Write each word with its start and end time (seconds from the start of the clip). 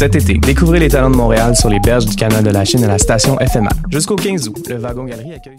Cet 0.00 0.16
été, 0.16 0.38
découvrez 0.38 0.78
les 0.78 0.88
talents 0.88 1.10
de 1.10 1.16
Montréal 1.16 1.54
sur 1.54 1.68
les 1.68 1.78
berges 1.78 2.06
du 2.06 2.16
canal 2.16 2.42
de 2.42 2.48
la 2.48 2.64
Chine 2.64 2.82
à 2.84 2.88
la 2.88 2.96
station 2.96 3.36
FMA. 3.36 3.68
Jusqu'au 3.90 4.16
15 4.16 4.48
août, 4.48 4.66
le 4.70 4.76
Wagon 4.76 5.04
Galerie 5.04 5.34
accueille... 5.34 5.58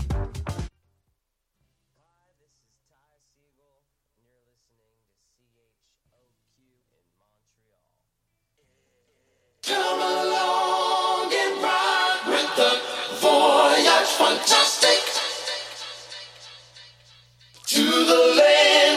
To 17.73 17.85
the 17.85 18.35
land 18.37 18.90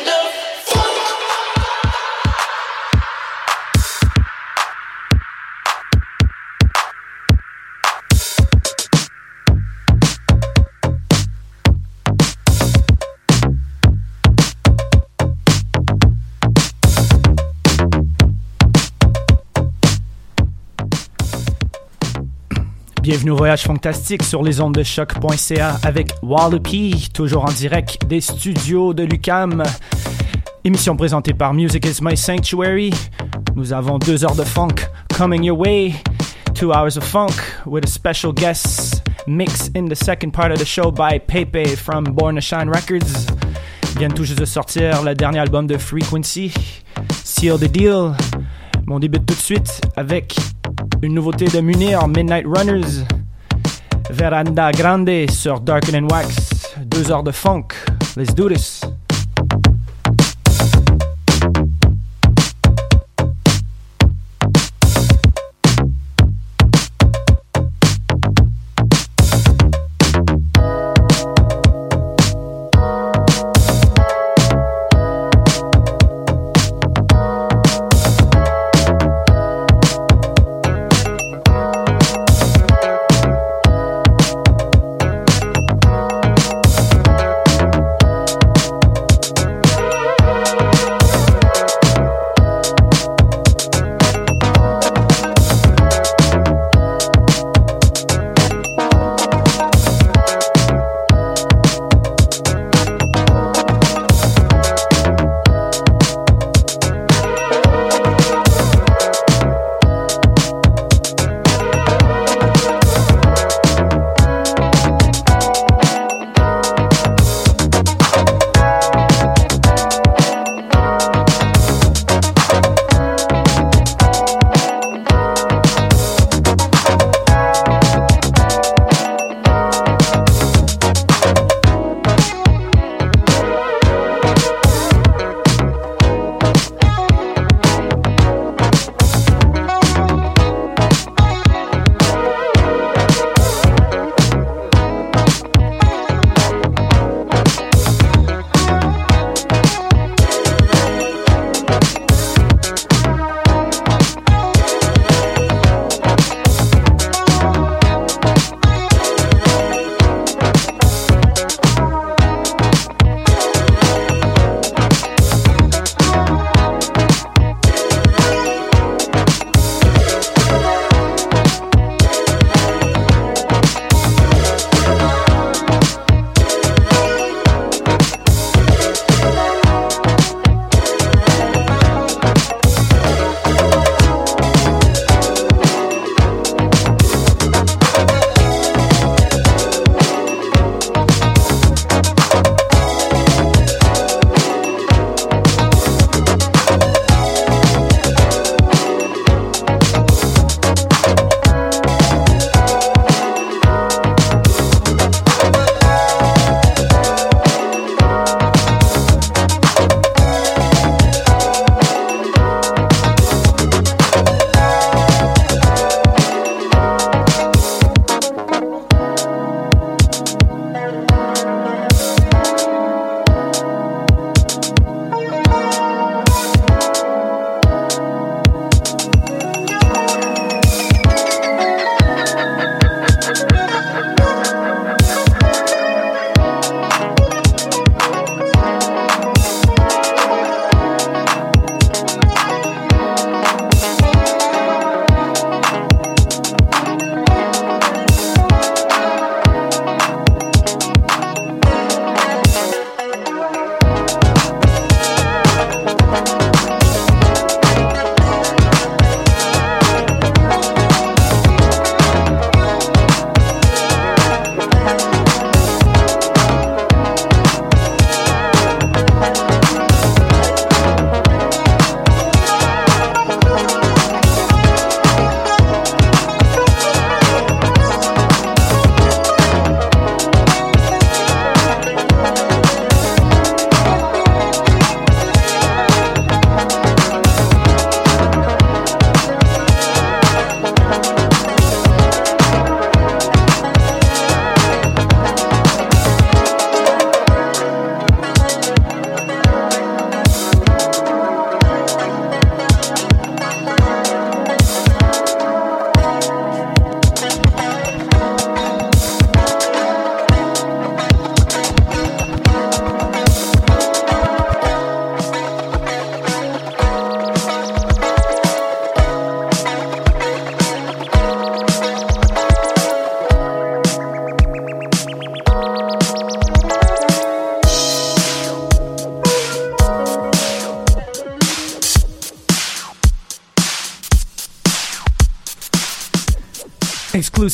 Bienvenue 23.04 23.32
au 23.32 23.36
Voyage 23.36 23.64
Fantastique 23.64 24.22
sur 24.22 24.42
les 24.42 24.62
ondes 24.62 24.72
de 24.72 24.82
choc.ca 24.82 25.76
avec 25.82 26.14
Wallopy, 26.22 27.10
toujours 27.12 27.44
en 27.44 27.52
direct 27.52 28.06
des 28.06 28.22
studios 28.22 28.94
de 28.94 29.02
l'UCAM. 29.02 29.62
Émission 30.64 30.96
présentée 30.96 31.34
par 31.34 31.52
Music 31.52 31.84
is 31.84 31.98
My 32.00 32.16
Sanctuary. 32.16 32.94
Nous 33.56 33.74
avons 33.74 33.98
deux 33.98 34.24
heures 34.24 34.34
de 34.34 34.42
funk 34.42 34.76
coming 35.14 35.44
your 35.44 35.58
way. 35.58 35.92
Two 36.54 36.72
hours 36.72 36.96
of 36.96 37.04
funk 37.04 37.34
with 37.66 37.84
a 37.84 37.88
special 37.88 38.32
guest 38.32 39.02
mix 39.26 39.70
in 39.76 39.84
the 39.84 39.94
second 39.94 40.30
part 40.30 40.50
of 40.50 40.58
the 40.58 40.64
show 40.64 40.90
by 40.90 41.18
Pepe 41.18 41.76
from 41.76 42.04
Born 42.04 42.36
to 42.36 42.40
Shine 42.40 42.70
Records. 42.70 43.26
Ils 43.92 43.98
viennent 43.98 44.14
tout 44.14 44.24
juste 44.24 44.40
de 44.40 44.46
sortir 44.46 45.02
le 45.02 45.14
dernier 45.14 45.40
album 45.40 45.66
de 45.66 45.76
Frequency, 45.76 46.54
Seal 47.22 47.58
the 47.58 47.70
Deal. 47.70 48.14
Mais 48.86 48.94
on 48.94 48.98
débute 48.98 49.26
tout 49.26 49.34
de 49.34 49.40
suite 49.40 49.80
avec 49.96 50.36
une 51.02 51.14
nouveauté 51.14 51.46
de 51.46 51.60
Munir, 51.60 52.06
Midnight 52.08 52.46
Runners. 52.46 53.04
Veranda 54.10 54.70
Grande 54.72 55.30
sur 55.30 55.60
Darken 55.60 56.04
and 56.04 56.08
Wax. 56.10 56.76
Deux 56.84 57.10
heures 57.10 57.22
de 57.22 57.30
funk. 57.32 57.68
Let's 58.16 58.34
do 58.34 58.48
this. 58.48 58.82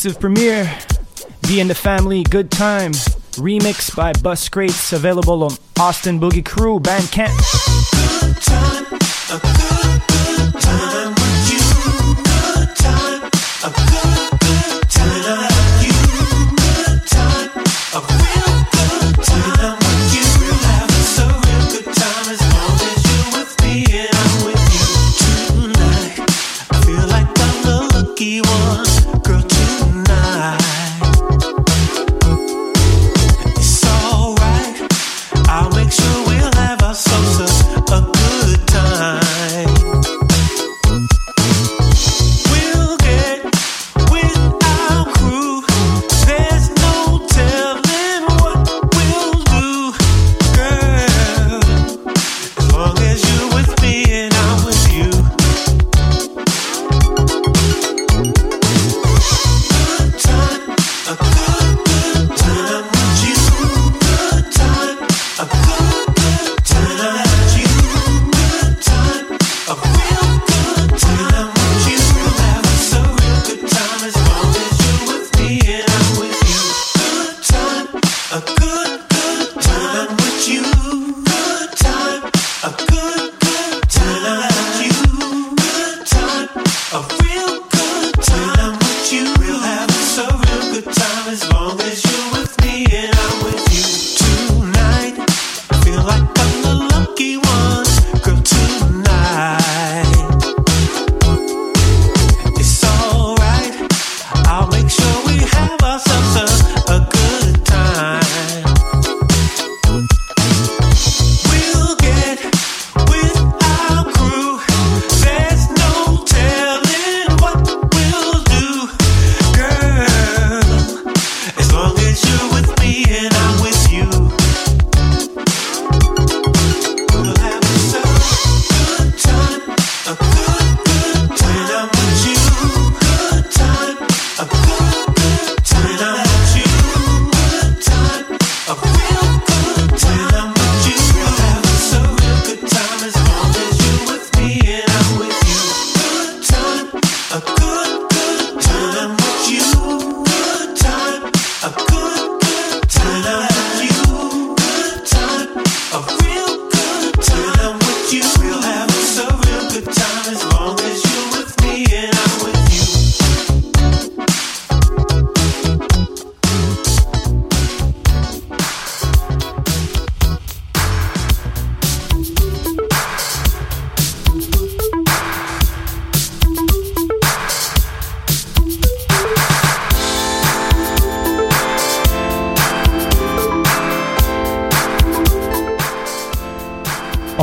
exclusive 0.00 0.19
premiere. 0.19 0.79
Be 1.47 1.61
in 1.61 1.69
the 1.69 1.75
Family, 1.75 2.23
Good 2.23 2.50
Time, 2.50 2.93
remix 3.37 3.94
by 3.94 4.14
Bus 4.23 4.49
Crates, 4.49 4.94
available 4.94 5.44
on 5.44 5.52
Austin 5.79 6.19
Boogie 6.19 6.43
Crew 6.43 6.81
Bandcamp. 6.81 7.79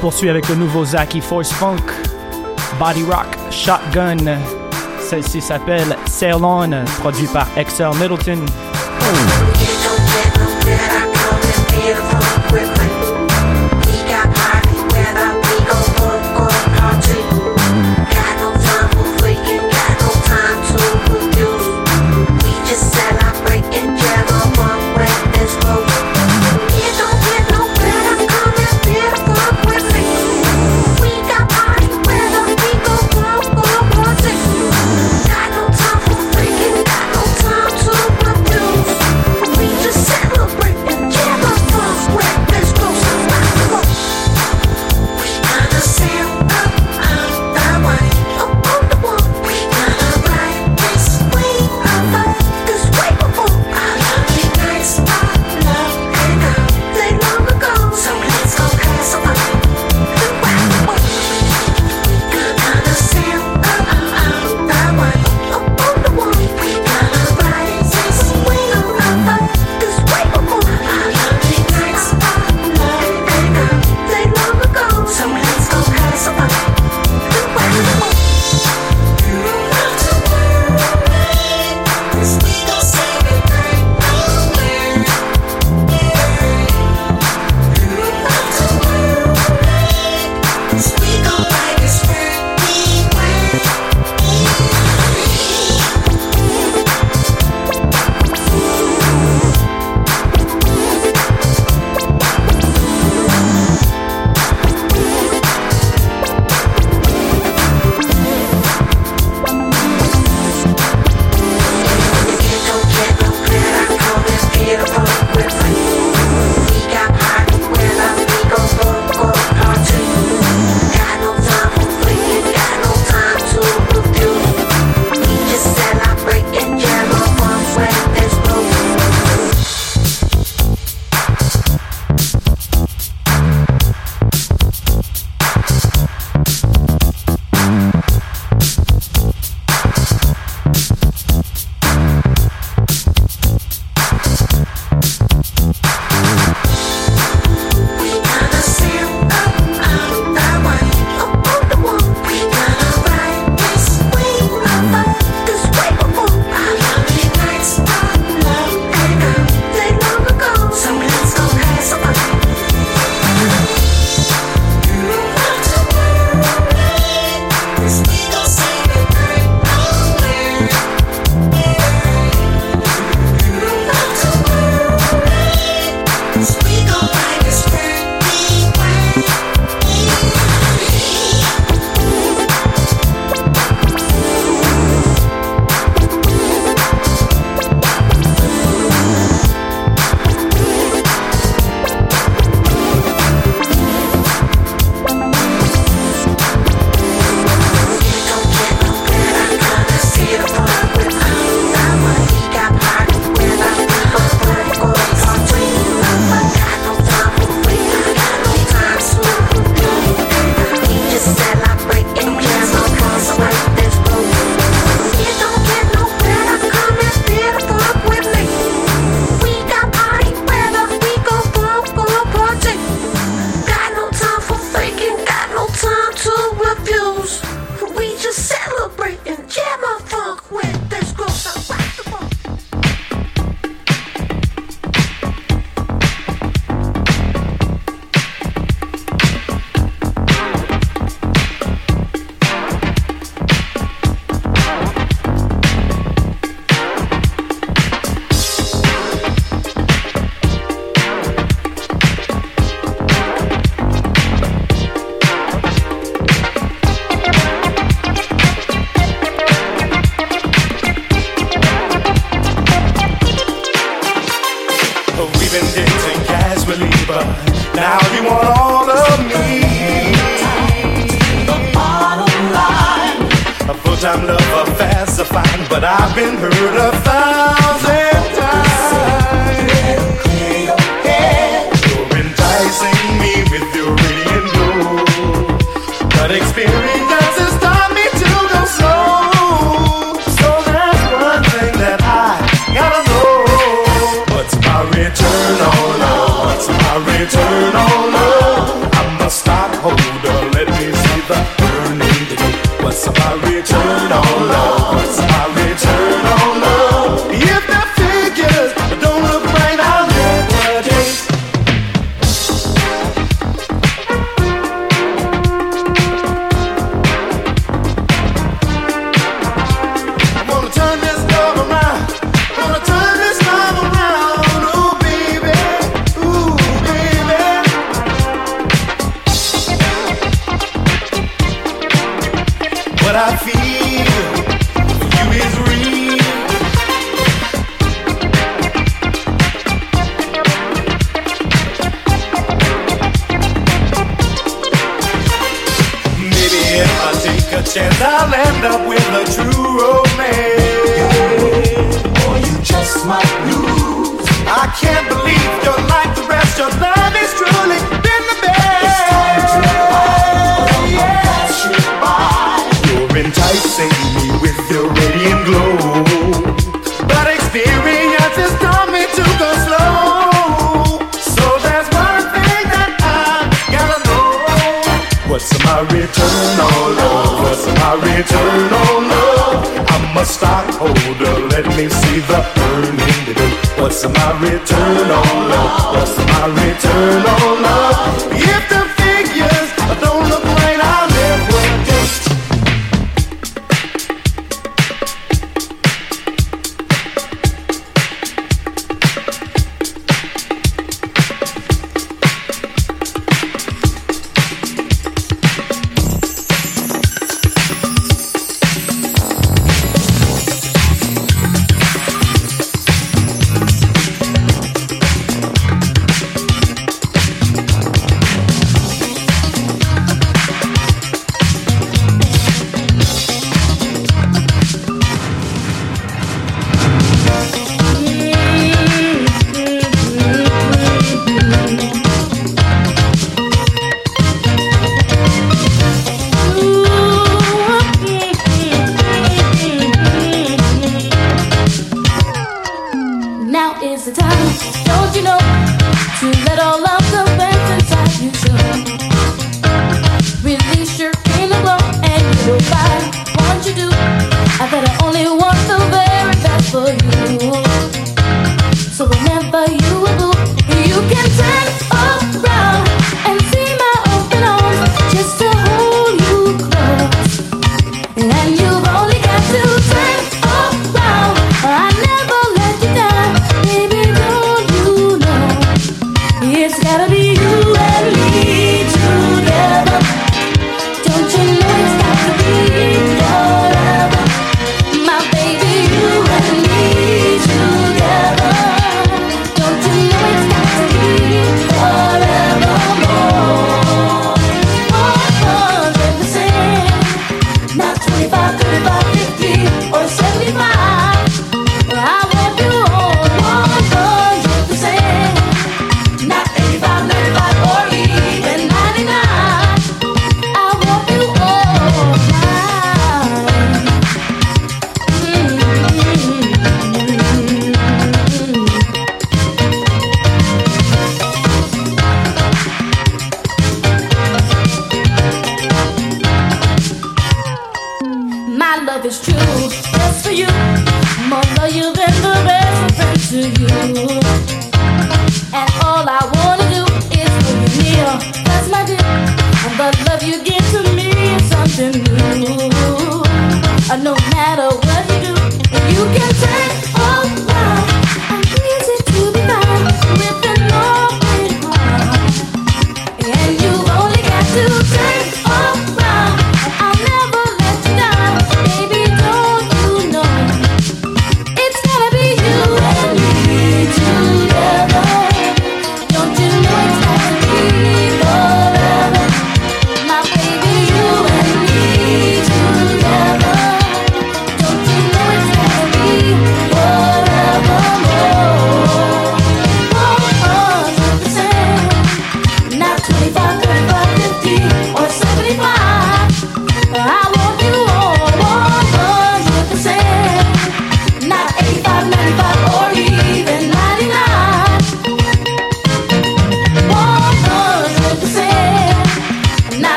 poursuit 0.00 0.30
avec 0.30 0.48
le 0.48 0.54
nouveau 0.54 0.84
Zaki 0.84 1.18
e. 1.18 1.22
Force 1.22 1.52
Funk, 1.52 1.76
Body 2.78 3.04
Rock, 3.04 3.26
Shotgun. 3.50 4.38
Celle-ci 4.98 5.40
s'appelle 5.40 5.96
On, 6.22 6.84
produit 7.00 7.26
par 7.26 7.46
XL 7.56 7.90
Middleton. 8.00 8.44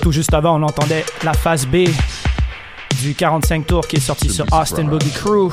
Tout 0.00 0.12
juste 0.12 0.34
avant, 0.34 0.60
on 0.60 0.62
entendait 0.62 1.04
la 1.22 1.32
phase 1.32 1.66
B 1.66 1.88
du 3.02 3.14
45 3.14 3.66
tours 3.66 3.86
qui 3.86 3.96
est 3.96 4.00
sorti 4.00 4.28
sur 4.30 4.46
Austin 4.52 4.84
Boogie 4.84 5.12
Crew. 5.12 5.50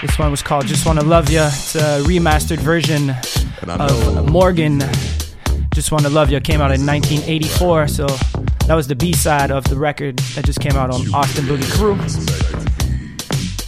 This 0.00 0.18
one 0.18 0.30
was 0.30 0.42
called 0.42 0.66
Just 0.66 0.86
Wanna 0.86 1.02
Love 1.02 1.30
Ya. 1.30 1.48
It's 1.48 1.74
a 1.76 2.00
remastered 2.02 2.60
version 2.60 3.14
of 3.66 4.30
Morgan. 4.30 4.84
Just 5.74 5.90
Wanna 5.92 6.08
Love 6.08 6.30
Ya 6.30 6.40
came 6.40 6.60
out 6.60 6.72
in 6.72 6.86
1984, 6.86 7.88
so 7.88 8.06
that 8.66 8.74
was 8.74 8.86
the 8.86 8.94
B-side 8.94 9.50
of 9.50 9.64
the 9.64 9.76
record 9.76 10.18
that 10.34 10.44
just 10.44 10.60
came 10.60 10.76
out 10.76 10.90
on 10.90 11.02
Austin 11.12 11.44
Boogie 11.44 11.70
Crew. 11.72 11.96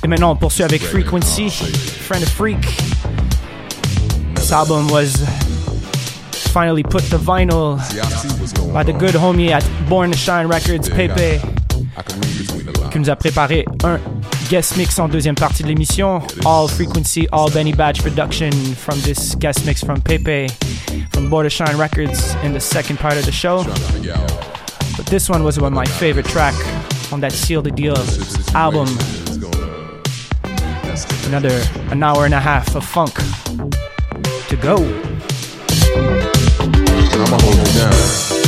Et 0.02 0.08
maintenant, 0.08 0.30
on 0.30 0.36
poursuit 0.36 0.64
avec 0.64 0.82
Frequency, 0.82 1.50
Friend 1.50 2.22
of 2.22 2.28
Freak. 2.30 2.60
This 4.34 4.52
album 4.52 4.88
was 4.88 5.22
finally 6.50 6.82
put 6.82 7.02
the 7.10 7.16
vinyl 7.18 7.80
See, 7.82 8.00
I 8.00 8.04
see 8.04 8.28
what's 8.40 8.52
going 8.52 8.72
by 8.72 8.82
the 8.82 8.92
good 8.92 9.14
homie 9.14 9.50
at 9.50 9.64
Born 9.88 10.10
to 10.12 10.16
Shine 10.18 10.46
Records, 10.48 10.88
Pepe, 10.88 11.38
I 11.96 12.02
can 12.02 12.20
read 12.20 12.66
the 12.66 12.80
lines. 12.80 12.90
qui 12.92 12.98
nous 12.98 13.08
a 13.10 13.16
préparé 13.16 13.64
un 13.84 13.98
guest 14.48 14.76
mix 14.76 14.98
en 14.98 15.08
deuxième 15.08 15.34
partie 15.36 15.62
de 15.62 15.68
l'émission. 15.68 16.20
All 16.44 16.68
Frequency, 16.68 17.28
All 17.32 17.50
Benny 17.50 17.72
Badge 17.72 18.02
production 18.02 18.50
from 18.76 18.98
this 19.02 19.34
guest 19.36 19.64
mix 19.64 19.82
from 19.84 20.00
Pepe 20.00 20.48
from 21.12 21.28
Born 21.30 21.44
to 21.44 21.50
Shine 21.50 21.76
Records 21.78 22.34
in 22.44 22.52
the 22.52 22.60
second 22.60 22.98
part 22.98 23.16
of 23.16 23.24
the 23.24 23.32
show. 23.32 23.62
Trying 23.62 23.74
to 23.74 23.80
figure 23.92 24.12
out 24.14 24.32
But 24.96 25.06
this 25.06 25.28
one 25.30 25.44
was 25.44 25.58
one 25.58 25.72
of 25.72 25.76
my 25.76 25.86
favorite 25.86 26.26
track 26.26 26.54
on 27.12 27.20
that 27.20 27.32
Seal 27.32 27.62
the 27.62 27.70
Deal 27.70 27.96
album. 28.54 28.86
is 28.88 29.38
gonna- 29.38 29.56
that's 30.84 31.04
the- 31.04 31.28
Another 31.28 31.60
an 31.90 32.02
hour 32.02 32.24
and 32.24 32.34
a 32.34 32.40
half 32.40 32.74
of 32.74 32.84
funk 32.84 33.14
to 34.48 34.56
go. 34.56 34.76
I'ma 37.22 37.36
hold 37.42 37.56
you 37.56 37.74
down. 37.74 38.39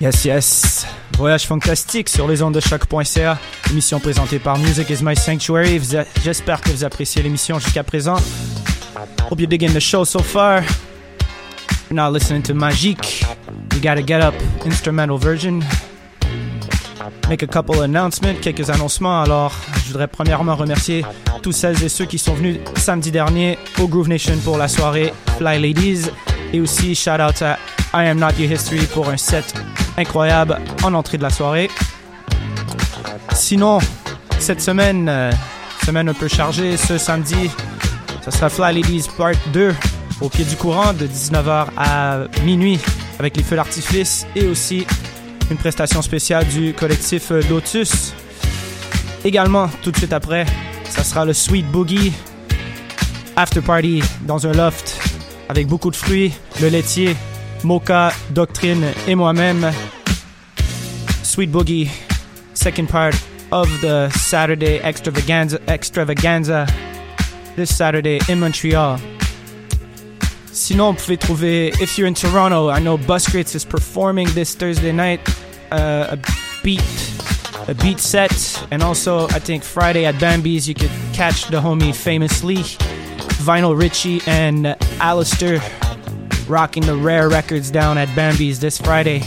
Yes, 0.00 0.24
yes. 0.24 0.86
Voyage 1.18 1.46
fantastique 1.46 2.08
sur 2.08 2.26
les 2.26 2.40
ondes 2.40 2.54
de 2.54 2.60
choc.ca. 2.60 3.38
Émission 3.70 4.00
présentée 4.00 4.38
par 4.38 4.56
Music 4.56 4.88
is 4.88 5.04
My 5.04 5.14
Sanctuary. 5.14 5.78
J'espère 6.24 6.62
que 6.62 6.70
vous 6.70 6.84
appréciez 6.84 7.22
l'émission 7.22 7.58
jusqu'à 7.58 7.84
présent. 7.84 8.16
Hope 9.30 9.38
you're 9.38 9.46
digging 9.46 9.74
the 9.74 9.80
show 9.80 10.06
so 10.06 10.20
far. 10.20 10.62
You're 11.90 12.02
now 12.02 12.10
listening 12.10 12.42
to 12.44 12.54
Magique. 12.54 13.26
You 13.74 13.80
gotta 13.82 14.00
get 14.00 14.22
up 14.22 14.34
instrumental 14.64 15.18
version. 15.18 15.60
Make 17.28 17.42
a 17.42 17.46
couple 17.46 17.82
announcements, 17.82 18.40
quelques 18.40 18.70
annoncements. 18.70 19.20
Alors, 19.20 19.52
je 19.84 19.88
voudrais 19.88 20.08
premièrement 20.08 20.56
remercier 20.56 21.04
tous 21.42 21.52
celles 21.52 21.82
et 21.84 21.90
ceux 21.90 22.06
qui 22.06 22.18
sont 22.18 22.32
venus 22.32 22.56
samedi 22.76 23.10
dernier 23.10 23.58
au 23.78 23.86
Groove 23.86 24.08
Nation 24.08 24.38
pour 24.44 24.56
la 24.56 24.68
soirée 24.68 25.12
Fly 25.36 25.60
Ladies. 25.60 26.10
Et 26.54 26.60
aussi, 26.62 26.94
shout 26.94 27.20
out 27.20 27.42
à 27.42 27.58
I 27.92 28.08
Am 28.08 28.18
Not 28.18 28.38
Your 28.38 28.50
History 28.50 28.86
pour 28.86 29.10
un 29.10 29.18
set 29.18 29.54
incroyable 29.96 30.58
en 30.82 30.94
entrée 30.94 31.18
de 31.18 31.22
la 31.22 31.30
soirée. 31.30 31.70
Sinon, 33.32 33.78
cette 34.38 34.60
semaine, 34.60 35.08
euh, 35.08 35.30
semaine 35.84 36.08
un 36.08 36.14
peu 36.14 36.28
chargée, 36.28 36.76
ce 36.76 36.98
samedi, 36.98 37.50
ça 38.22 38.30
sera 38.30 38.48
Fly 38.48 38.80
Ladies 38.80 39.06
Part 39.16 39.32
2 39.52 39.74
au 40.20 40.28
pied 40.28 40.44
du 40.44 40.56
courant 40.56 40.92
de 40.92 41.06
19h 41.06 41.66
à 41.76 42.18
minuit 42.44 42.78
avec 43.18 43.36
les 43.36 43.42
feux 43.42 43.56
d'artifice 43.56 44.26
et 44.36 44.46
aussi 44.46 44.86
une 45.50 45.56
prestation 45.56 46.02
spéciale 46.02 46.46
du 46.46 46.72
collectif 46.74 47.30
euh, 47.32 47.42
Lotus. 47.48 48.14
Également, 49.24 49.68
tout 49.82 49.90
de 49.90 49.96
suite 49.96 50.12
après, 50.12 50.46
ça 50.88 51.04
sera 51.04 51.24
le 51.24 51.32
Sweet 51.32 51.66
Boogie 51.70 52.12
After 53.36 53.60
Party 53.60 54.02
dans 54.22 54.46
un 54.46 54.52
loft 54.52 54.98
avec 55.48 55.66
beaucoup 55.66 55.90
de 55.90 55.96
fruits, 55.96 56.32
le 56.60 56.68
laitier, 56.68 57.16
Mocha, 57.64 58.12
Doctrine 58.32 58.84
et 59.06 59.14
moi-même. 59.14 59.72
Sweet 61.22 61.50
Boogie, 61.50 61.90
second 62.54 62.88
part 62.88 63.14
of 63.52 63.68
the 63.80 64.10
Saturday 64.10 64.80
extravaganza, 64.80 65.60
extravaganza 65.68 66.66
this 67.56 67.74
Saturday 67.74 68.20
in 68.28 68.40
Montreal. 68.40 68.98
Sinon, 70.52 70.92
vous 70.92 70.98
pouvez 70.98 71.18
trouver, 71.18 71.80
if 71.80 71.96
you're 71.96 72.08
in 72.08 72.14
Toronto, 72.14 72.68
I 72.68 72.80
know 72.80 72.98
Buskrates 72.98 73.54
is 73.54 73.64
performing 73.64 74.28
this 74.34 74.54
Thursday 74.54 74.92
night, 74.92 75.20
uh, 75.70 76.16
a 76.16 76.18
beat, 76.62 76.82
a 77.68 77.74
beat 77.74 78.00
set, 78.00 78.66
and 78.70 78.82
also 78.82 79.26
I 79.28 79.38
think 79.38 79.62
Friday 79.62 80.06
at 80.06 80.16
Bambi's 80.16 80.68
you 80.68 80.74
could 80.74 80.90
catch 81.12 81.46
the 81.46 81.60
homie 81.60 81.94
Famous 81.94 82.42
Lee, 82.42 82.64
Vinyl 83.44 83.78
Richie, 83.78 84.20
and 84.26 84.76
Alistair 85.00 85.60
rocking 86.50 86.82
the 86.82 86.96
rare 86.96 87.28
records 87.28 87.70
down 87.70 87.96
at 87.96 88.08
Bambi's 88.16 88.58
this 88.58 88.78
Friday. 88.78 89.22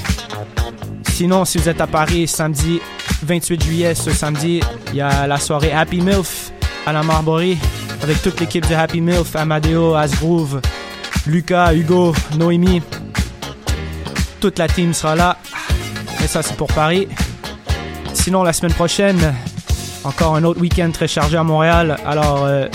Sinon, 1.14 1.46
si 1.46 1.58
vous 1.58 1.70
êtes 1.70 1.80
à 1.80 1.88
Paris, 1.88 2.28
samedi 2.28 2.82
28 3.24 3.64
juillet, 3.64 3.96
ce 3.96 4.12
samedi, 4.12 4.62
il 4.90 4.96
y 4.96 5.02
a 5.02 5.26
la 5.26 5.38
soirée 5.38 5.72
Happy 5.72 6.02
MILF 6.02 6.52
à 6.86 6.92
la 6.92 7.02
Marborie 7.02 7.58
avec 8.02 8.22
toute 8.22 8.40
l'équipe 8.42 8.68
de 8.68 8.76
Happy 8.76 9.00
MILF, 9.00 9.36
Amadeo, 9.36 9.96
Asgroove, 9.96 10.60
Lucas, 11.26 11.74
Hugo, 11.74 12.14
Noémie. 12.38 12.82
Toute 14.42 14.60
la 14.60 14.68
team 14.68 14.94
sera 14.94 15.16
là. 15.16 15.38
Et 16.22 16.28
ça, 16.28 16.44
c'est 16.44 16.58
pour 16.58 16.68
Paris. 16.68 17.08
Sinon, 18.14 18.44
la 18.44 18.52
semaine 18.52 18.74
prochaine, 18.74 19.34
encore 20.04 20.36
un 20.36 20.44
autre 20.44 20.60
week-end 20.60 20.92
très 20.92 21.08
chargé 21.08 21.38
à 21.38 21.44
Montréal. 21.44 21.96
Alors, 22.06 22.44
euh, 22.44 22.68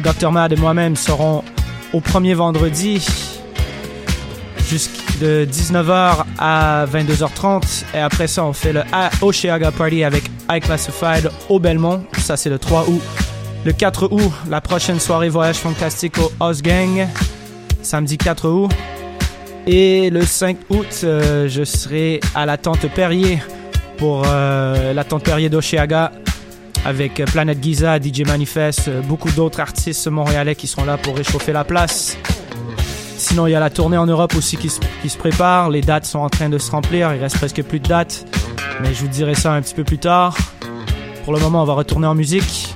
Dr. 0.00 0.30
Mad 0.30 0.52
et 0.52 0.56
moi-même 0.56 0.94
serons 0.94 1.42
au 1.92 2.00
premier 2.00 2.34
vendredi 2.34 3.04
de 5.20 5.46
19h 5.50 6.24
à 6.38 6.86
22h30 6.92 7.84
et 7.94 7.98
après 7.98 8.26
ça 8.26 8.44
on 8.44 8.52
fait 8.52 8.72
le 8.72 8.82
Oceaga 9.22 9.70
Party 9.70 10.02
avec 10.02 10.24
I 10.50 10.60
Classified 10.60 11.30
au 11.48 11.60
Belmont 11.60 12.04
ça 12.18 12.36
c'est 12.36 12.50
le 12.50 12.58
3 12.58 12.88
août 12.88 13.02
Le 13.66 13.72
4 13.72 14.12
août, 14.12 14.32
la 14.48 14.60
prochaine 14.60 15.00
soirée 15.00 15.28
Voyage 15.28 15.56
Fantastique 15.56 16.18
au 16.18 16.30
Osgang. 16.38 17.08
Samedi 17.82 18.16
4 18.16 18.48
août. 18.48 18.70
Et 19.66 20.08
le 20.10 20.24
5 20.24 20.56
août, 20.70 21.00
euh, 21.02 21.48
je 21.48 21.64
serai 21.64 22.20
à 22.36 22.46
la 22.46 22.58
Tente 22.58 22.88
Perrier 22.94 23.42
pour 23.98 24.22
euh, 24.24 24.92
la 24.92 25.02
Tente 25.02 25.24
Perrier 25.24 25.48
d'Oshiaga 25.48 26.12
avec 26.84 27.18
euh, 27.18 27.24
Planète 27.24 27.60
Giza, 27.60 27.98
DJ 27.98 28.20
Manifest, 28.24 28.88
beaucoup 29.08 29.32
d'autres 29.32 29.58
artistes 29.58 30.06
montréalais 30.06 30.54
qui 30.54 30.68
seront 30.68 30.84
là 30.84 30.96
pour 30.96 31.16
réchauffer 31.16 31.52
la 31.52 31.64
place. 31.64 32.16
Sinon, 33.16 33.46
il 33.46 33.52
y 33.52 33.54
a 33.54 33.60
la 33.60 33.70
tournée 33.70 33.96
en 33.96 34.06
Europe 34.06 34.34
aussi 34.36 34.56
qui 34.56 34.68
se, 34.68 35.18
prépare. 35.18 35.70
Les 35.70 35.80
dates 35.80 36.04
sont 36.04 36.18
en 36.18 36.28
train 36.28 36.48
de 36.48 36.58
se 36.58 36.70
remplir. 36.70 37.14
Il 37.14 37.20
reste 37.20 37.38
presque 37.38 37.62
plus 37.62 37.80
de 37.80 37.88
dates. 37.88 38.26
Mais 38.82 38.92
je 38.92 39.00
vous 39.00 39.08
dirai 39.08 39.34
ça 39.34 39.52
un 39.54 39.62
petit 39.62 39.74
peu 39.74 39.84
plus 39.84 39.98
tard. 39.98 40.36
Pour 41.24 41.32
le 41.32 41.40
moment, 41.40 41.62
on 41.62 41.64
va 41.64 41.72
retourner 41.72 42.06
en 42.06 42.14
musique. 42.14 42.74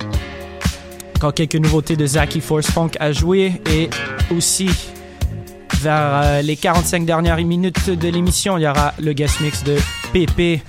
Encore 1.16 1.34
quelques 1.34 1.57
nouveautés 1.57 1.97
de 1.97 2.07
Zaki 2.07 2.41
Force 2.41 2.70
Funk 2.70 2.93
à 2.99 3.12
jouer. 3.12 3.61
Et 3.70 3.91
aussi, 4.34 4.70
vers 5.80 6.22
euh, 6.24 6.43
les 6.43 6.57
45 6.57 7.05
dernières 7.05 7.36
minutes 7.36 7.91
de 7.91 8.09
l'émission, 8.09 8.57
il 8.57 8.62
y 8.62 8.66
aura 8.66 8.95
le 8.99 9.12
guest 9.12 9.41
mix 9.41 9.62
de 9.62 9.76
PP 10.12 10.62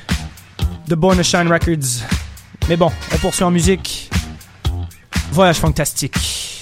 de 0.87 0.95
Born 0.95 1.23
Shine 1.23 1.47
Records. 1.51 2.05
Mais 2.67 2.75
bon, 2.75 2.91
on 3.13 3.17
poursuit 3.17 3.45
en 3.45 3.51
musique. 3.51 4.09
Voyage 5.31 5.57
fantastique. 5.57 6.61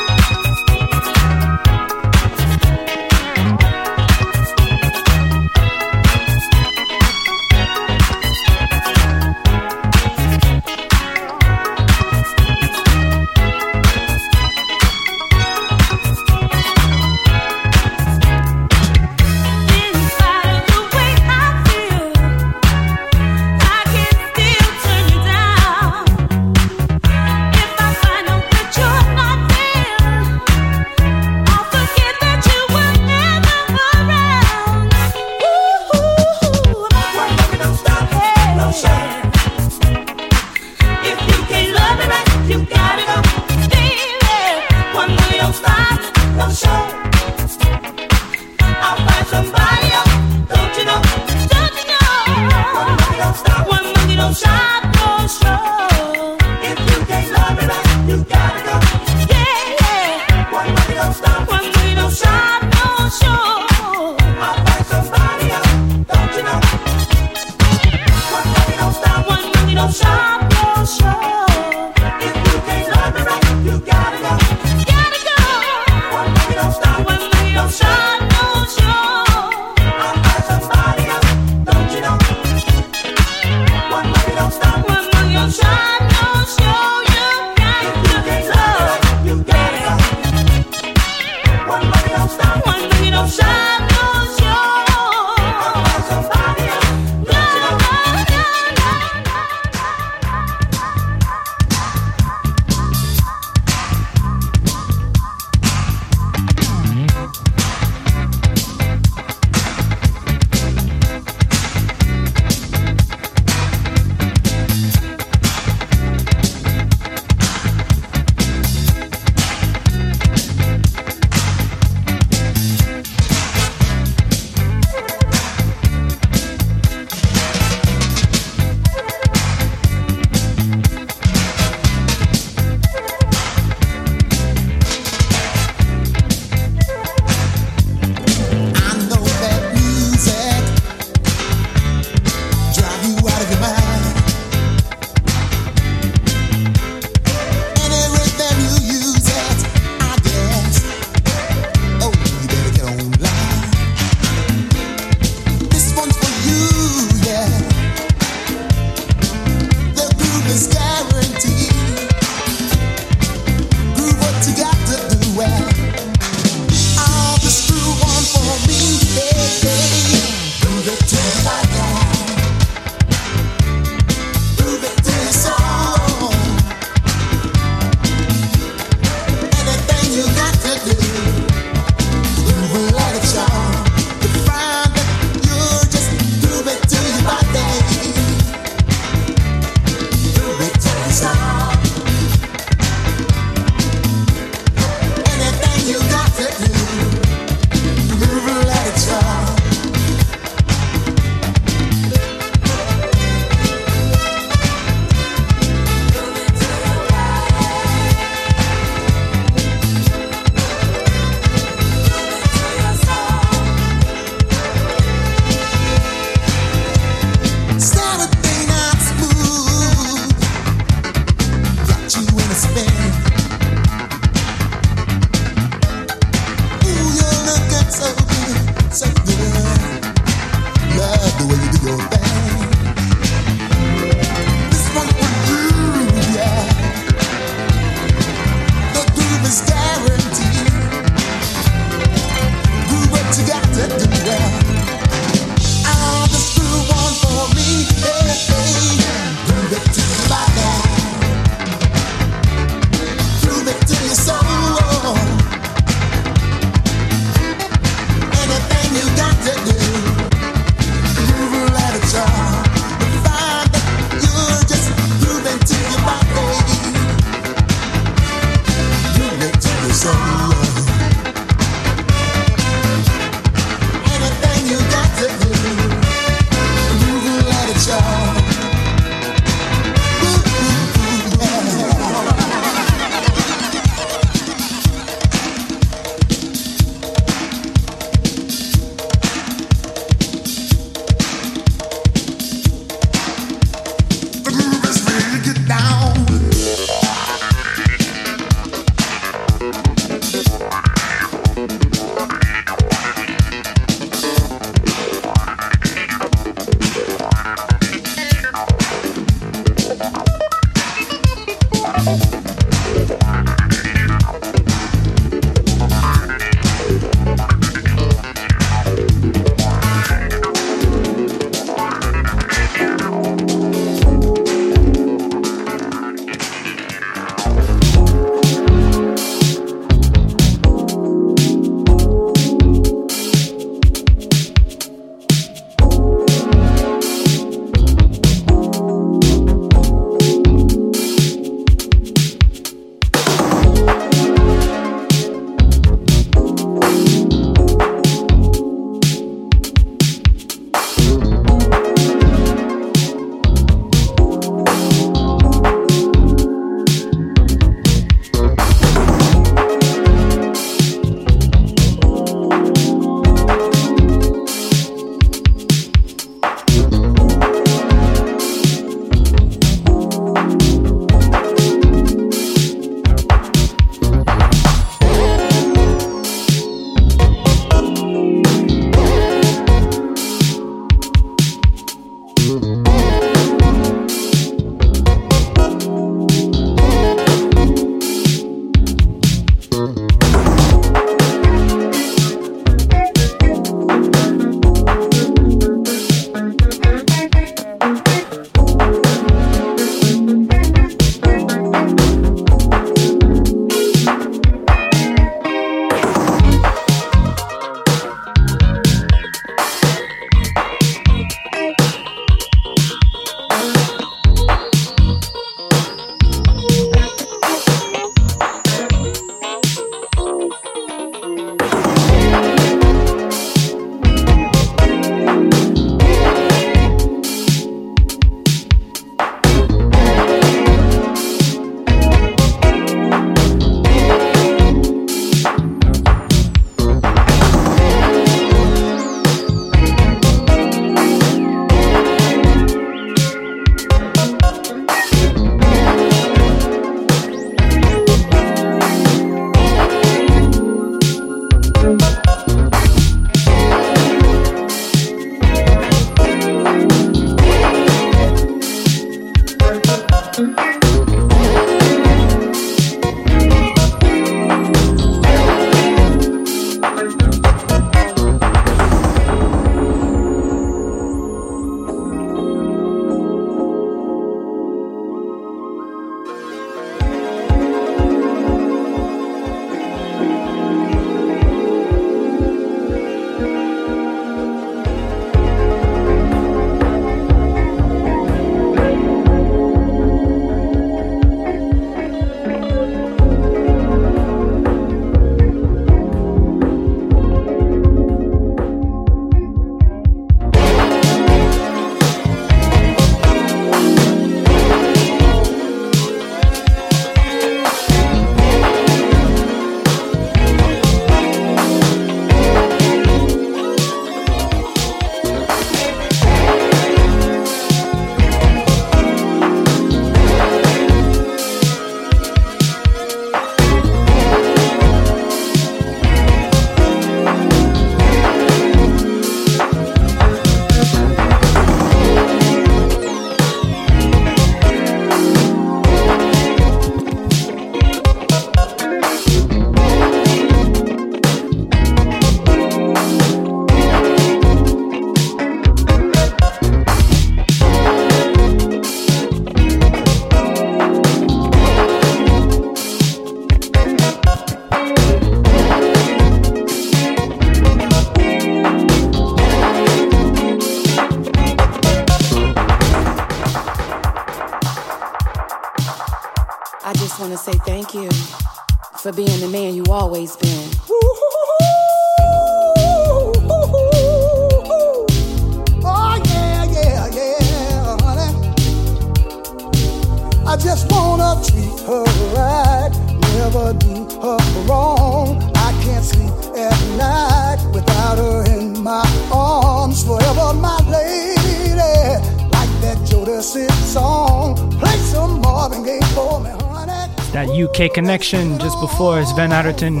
Connection 597.88 598.58
just 598.58 598.80
before 598.80 599.24
Sven 599.24 599.52
Atherton, 599.52 600.00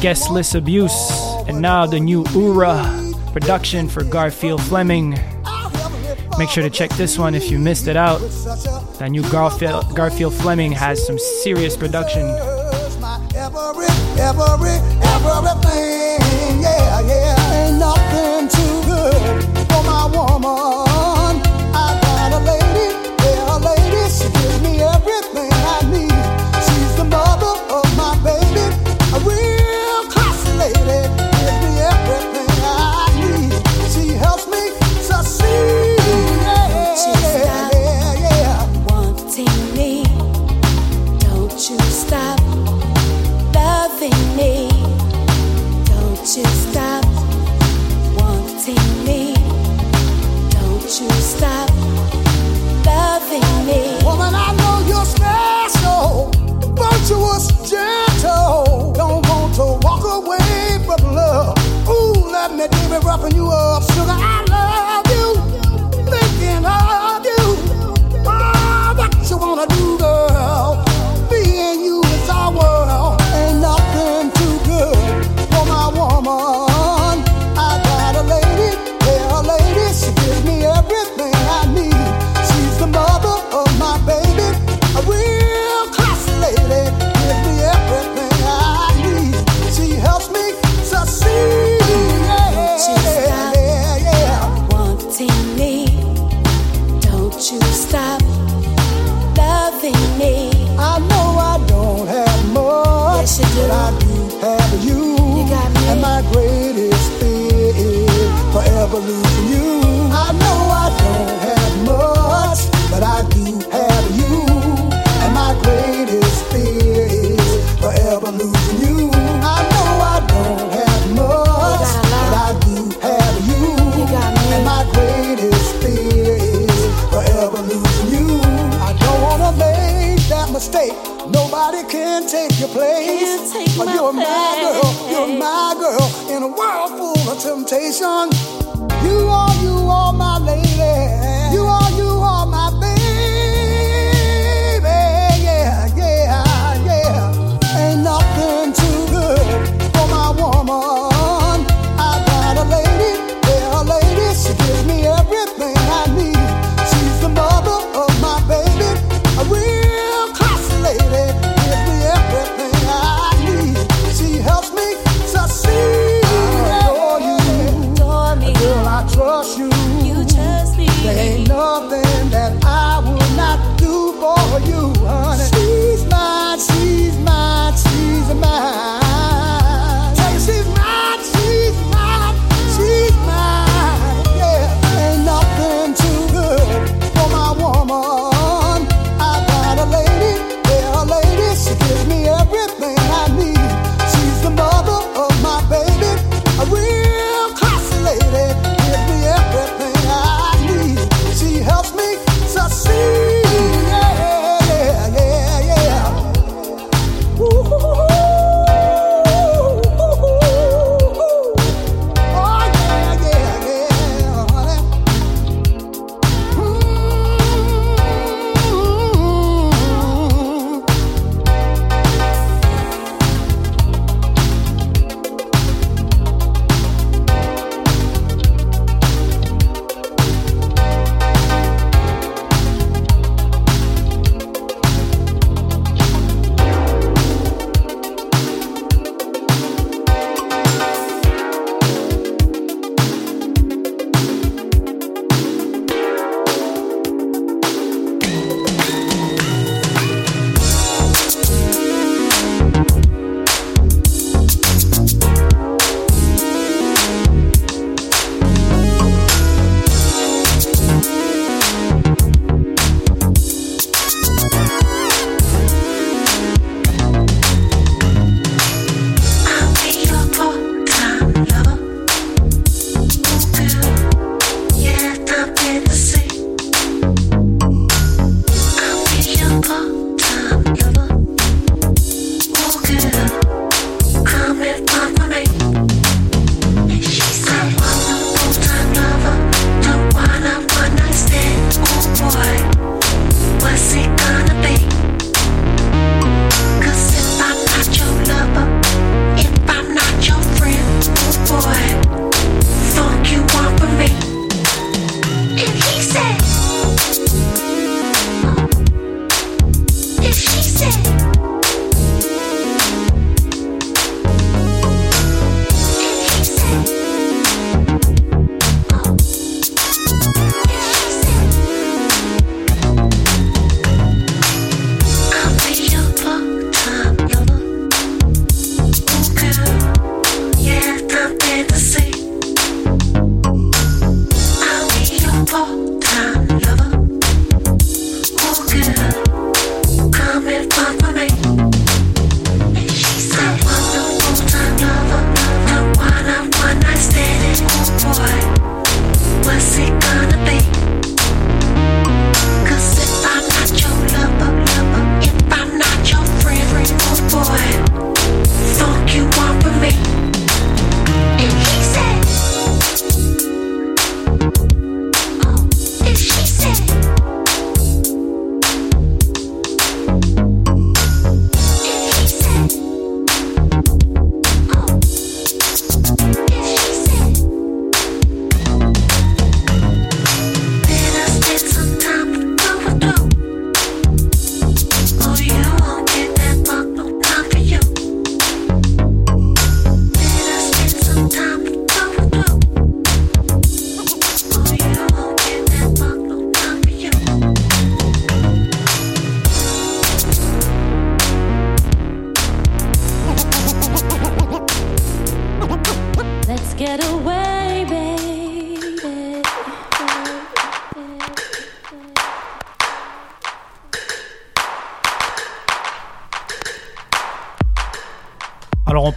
Guest 0.00 0.30
List 0.30 0.54
Abuse, 0.54 1.10
and 1.48 1.60
now 1.60 1.86
the 1.86 2.00
new 2.00 2.24
Ura 2.34 3.12
production 3.32 3.88
for 3.88 4.04
Garfield 4.04 4.62
Fleming. 4.62 5.10
Make 6.38 6.50
sure 6.50 6.62
to 6.62 6.70
check 6.70 6.90
this 6.92 7.18
one 7.18 7.34
if 7.34 7.50
you 7.50 7.58
missed 7.58 7.88
it 7.88 7.96
out. 7.96 8.20
That 8.98 9.08
new 9.10 9.22
Garfield, 9.30 9.94
Garfield 9.94 10.34
Fleming 10.34 10.72
has 10.72 11.04
some 11.06 11.18
serious 11.42 11.76
production. 11.76 12.22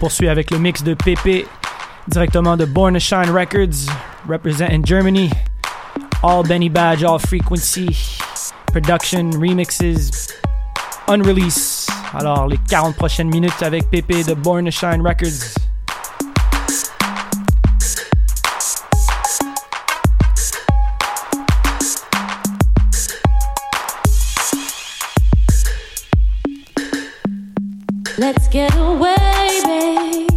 Poursuit 0.08 0.30
avec 0.30 0.52
le 0.52 0.58
mix 0.58 0.84
de 0.84 0.94
PP 0.94 1.46
directement 2.08 2.56
de 2.56 2.64
Born 2.64 2.94
to 2.94 3.00
Shine 3.00 3.30
Records, 3.30 3.92
representing 4.26 4.86
Germany. 4.86 5.30
All 6.24 6.44
Benny 6.44 6.70
Badge, 6.70 7.04
all 7.04 7.20
frequency, 7.20 7.90
production, 8.68 9.32
remixes, 9.32 10.30
unrelease. 11.10 11.90
Alors 12.14 12.48
les 12.48 12.58
40 12.70 12.96
prochaines 12.96 13.28
minutes 13.28 13.62
avec 13.62 13.90
PP 13.92 14.26
de 14.26 14.34
Born 14.34 14.64
to 14.64 14.72
Shine 14.72 15.02
Records. 15.02 15.67
Let's 28.20 28.48
get 28.48 28.76
away, 28.76 29.62
baby. 29.64 30.28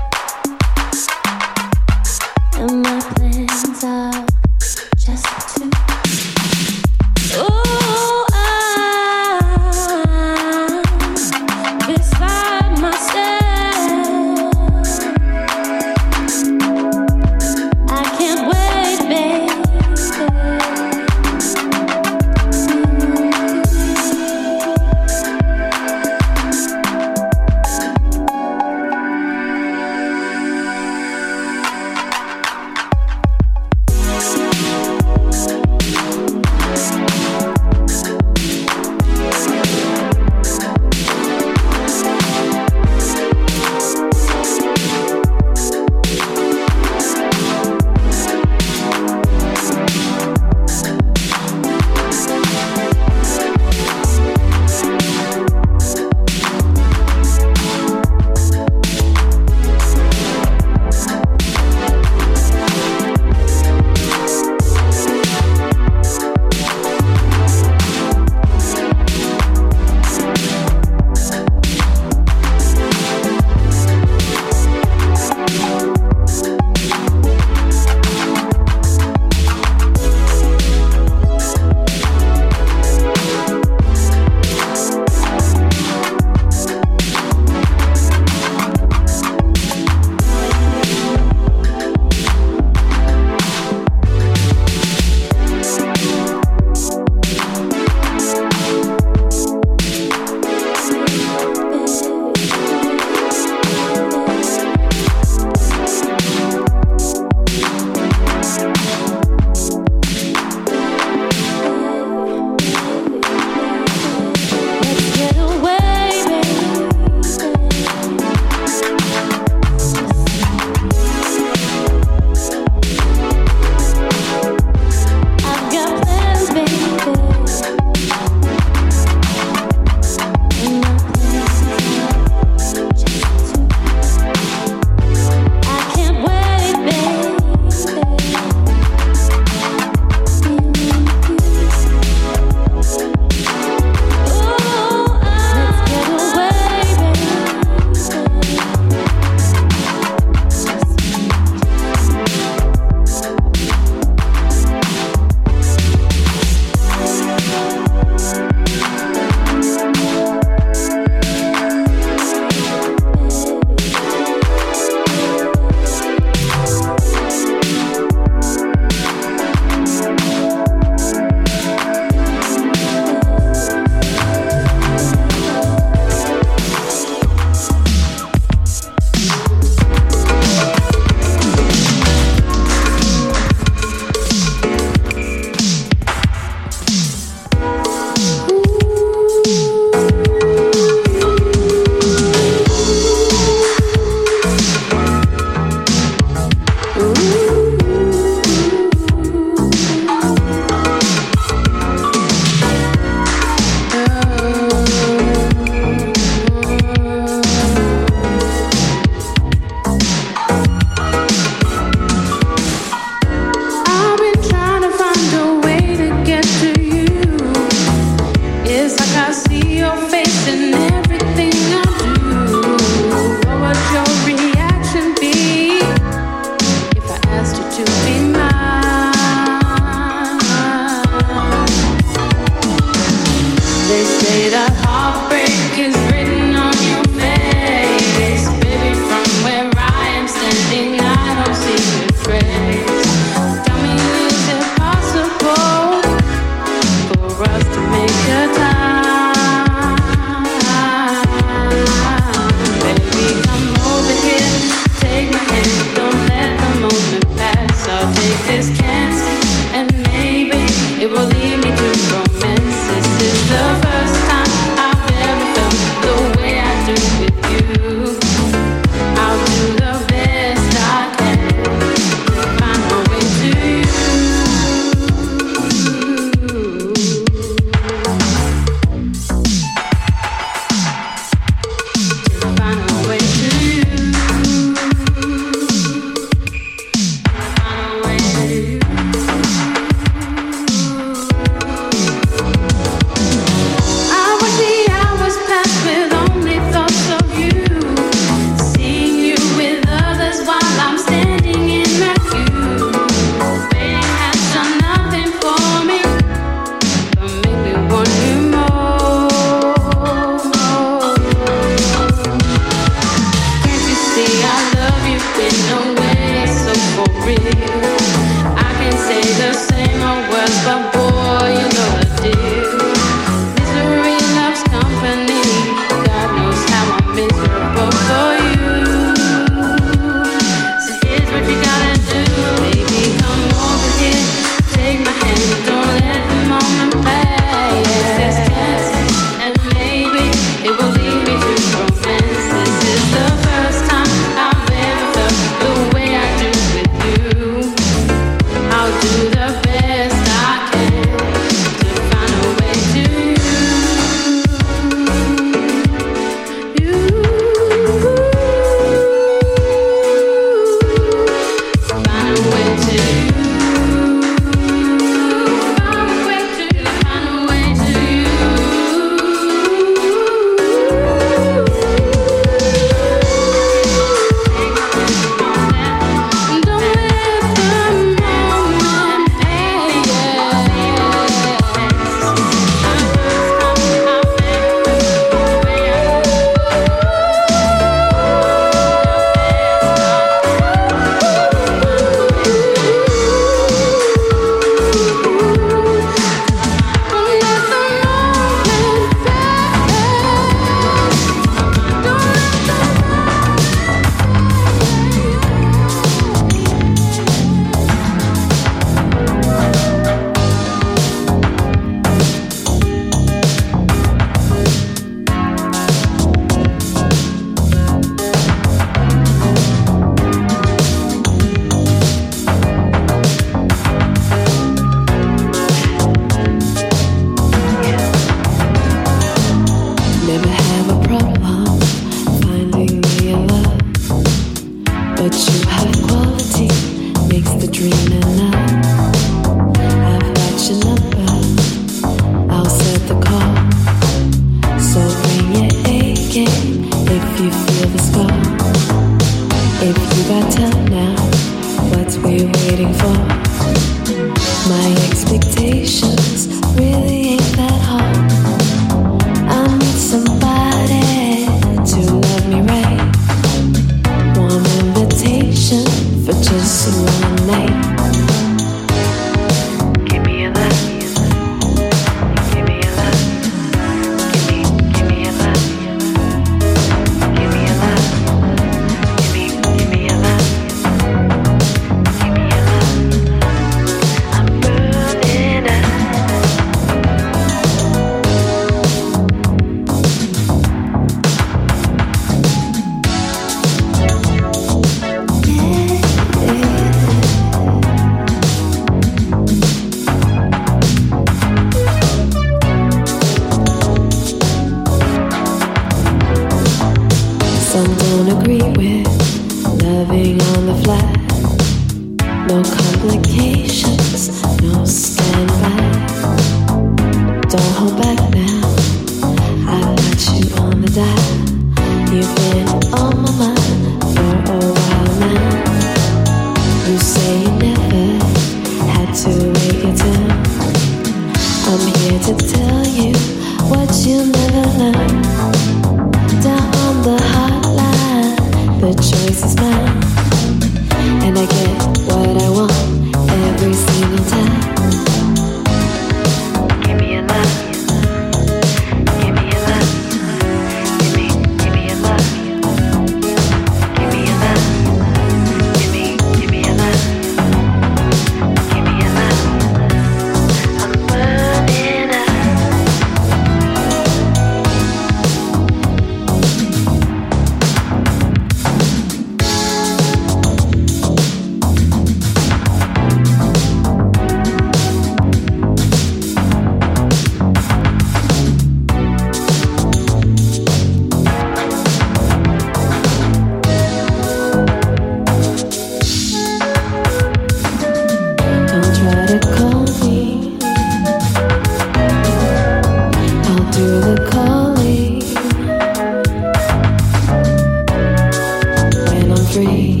Free. 599.51 600.00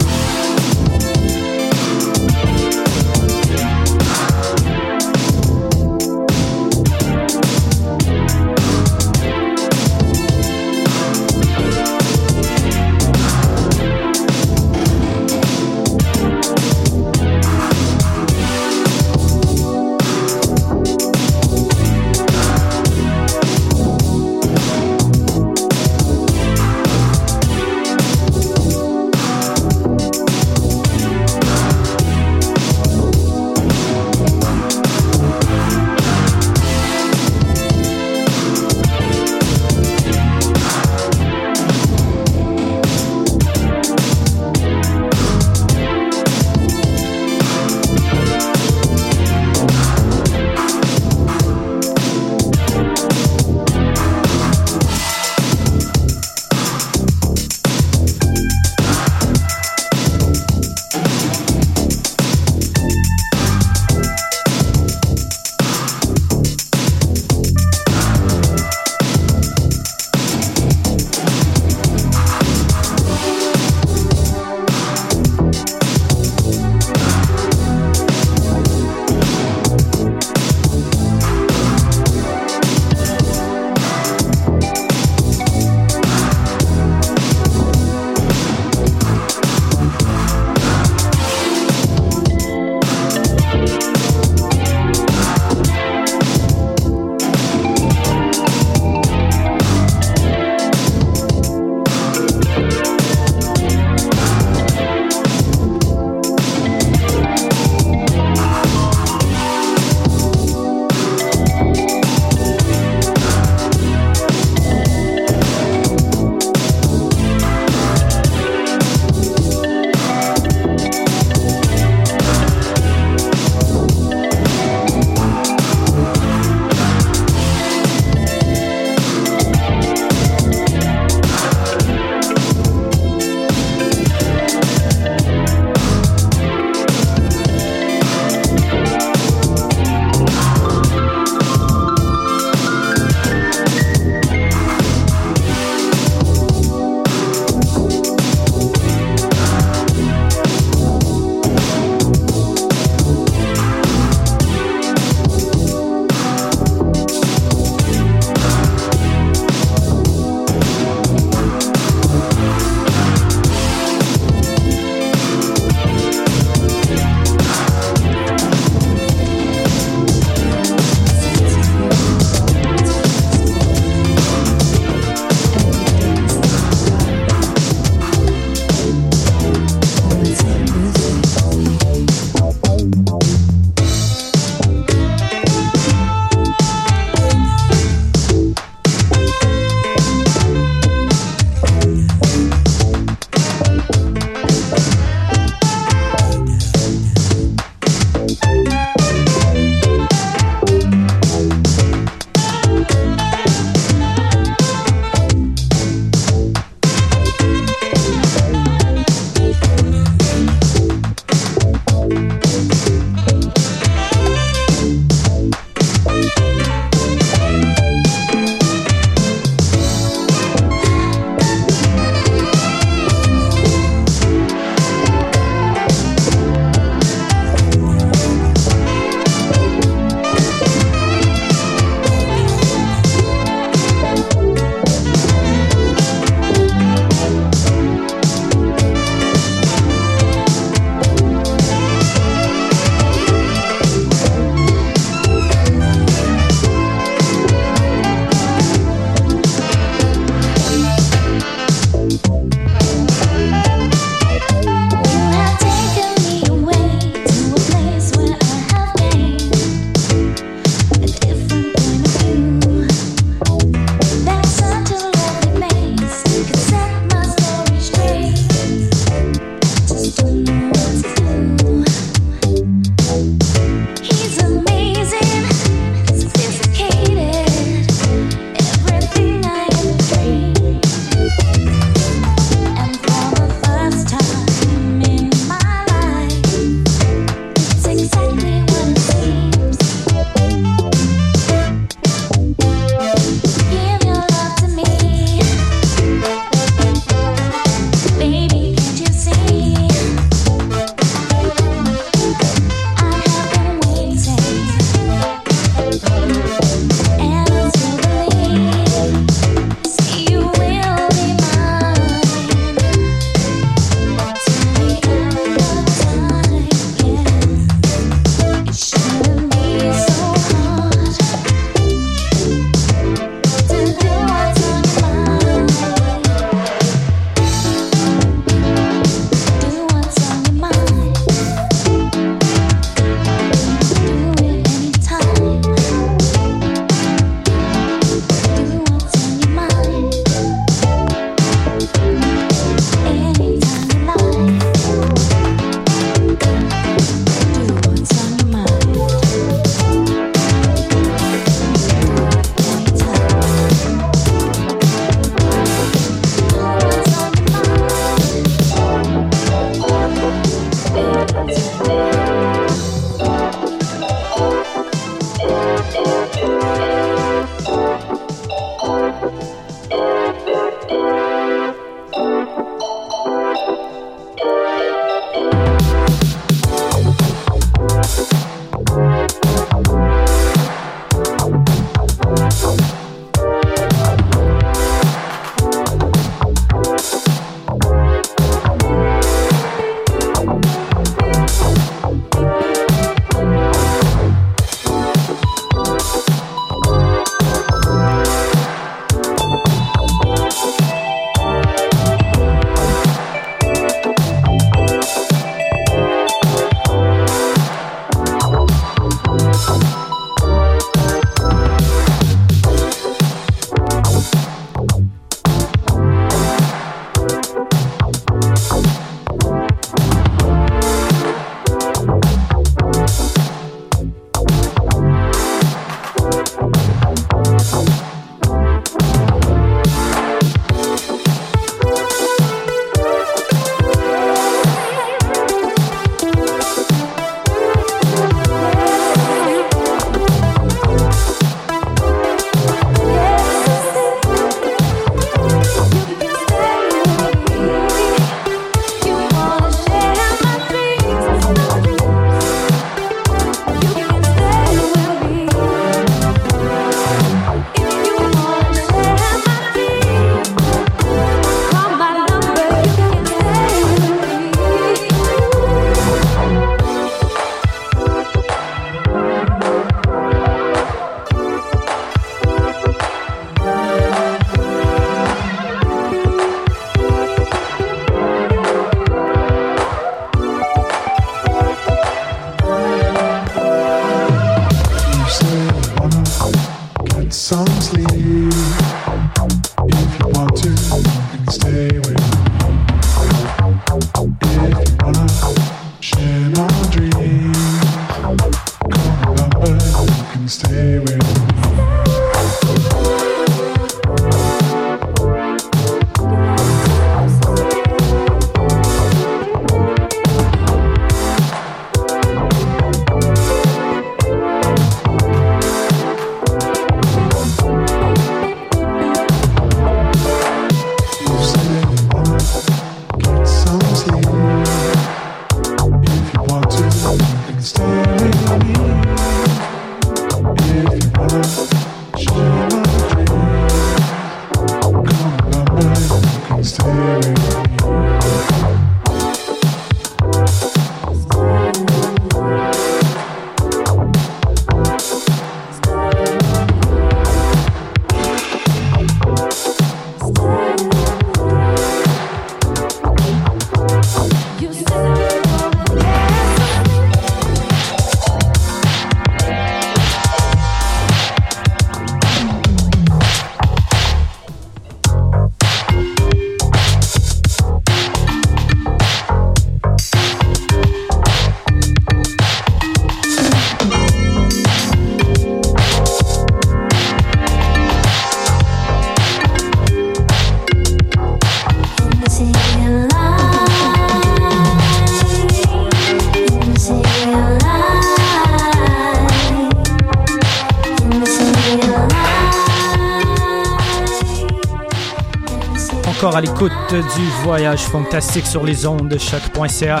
L'écoute 596.40 596.72
du 596.90 597.26
voyage 597.42 597.80
fantastique 597.80 598.46
sur 598.46 598.64
les 598.64 598.86
ondes 598.86 599.08
de 599.08 599.18
choc.ca. 599.18 600.00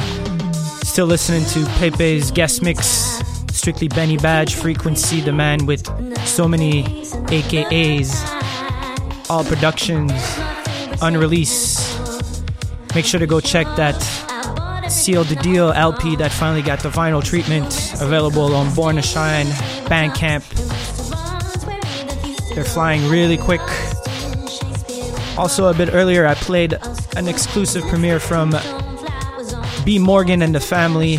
Still 0.82 1.06
listening 1.06 1.44
to 1.46 1.60
Pepe's 1.78 2.30
guest 2.30 2.62
mix, 2.62 3.20
strictly 3.52 3.88
Benny 3.88 4.16
Badge 4.16 4.54
Frequency, 4.54 5.20
the 5.20 5.32
man 5.32 5.66
with 5.66 5.86
so 6.26 6.48
many 6.48 6.84
AKAs, 7.28 8.24
all 9.28 9.44
productions, 9.44 10.12
unreleased. 11.02 11.80
Make 12.94 13.04
sure 13.04 13.20
to 13.20 13.26
go 13.26 13.40
check 13.40 13.66
that 13.76 14.00
Seal 14.90 15.24
the 15.24 15.36
Deal 15.36 15.72
LP 15.72 16.16
that 16.16 16.32
finally 16.32 16.62
got 16.62 16.80
the 16.80 16.88
vinyl 16.88 17.22
treatment 17.22 17.94
available 18.00 18.54
on 18.54 18.74
Born 18.74 18.96
to 18.96 19.02
Shine, 19.02 19.46
Bandcamp. 19.86 20.42
They're 22.54 22.64
flying 22.64 23.08
really 23.08 23.36
quick. 23.36 23.60
Also, 25.40 25.68
a 25.68 25.74
bit 25.74 25.94
earlier, 25.94 26.26
I 26.26 26.34
played 26.34 26.76
an 27.16 27.26
exclusive 27.26 27.82
premiere 27.84 28.20
from 28.20 28.54
B. 29.86 29.98
Morgan 29.98 30.42
and 30.42 30.54
the 30.54 30.60
Family, 30.60 31.16